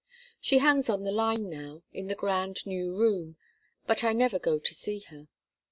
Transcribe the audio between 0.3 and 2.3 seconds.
She hangs on the line now, in the